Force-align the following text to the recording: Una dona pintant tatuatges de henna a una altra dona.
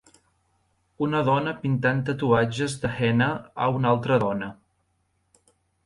Una 1.07 1.19
dona 1.27 1.53
pintant 1.65 2.01
tatuatges 2.09 2.79
de 2.87 2.93
henna 2.97 3.31
a 3.67 3.71
una 3.79 3.93
altra 3.95 4.21
dona. 4.29 4.53